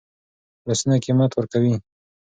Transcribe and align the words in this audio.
ولسونه 0.63 0.97
قیمت 1.05 1.31
ورکوي. 1.33 1.73